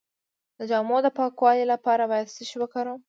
[0.57, 2.99] د جامو د پاکوالي لپاره باید څه شی وکاروم؟